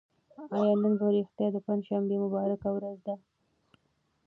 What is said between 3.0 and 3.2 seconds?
ده؟